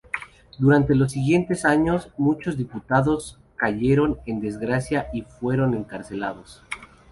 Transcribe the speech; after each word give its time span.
Durante 0.57 0.95
los 0.95 1.11
siguientes 1.11 1.63
años, 1.63 2.09
muchos 2.17 2.57
diputados 2.57 3.37
cayeron 3.55 4.17
en 4.25 4.41
desgracia 4.41 5.11
y 5.13 5.21
fueron 5.21 5.75
encarcelados. 5.75 6.63